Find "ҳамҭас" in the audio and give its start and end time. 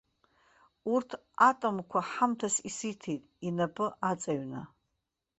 2.11-2.55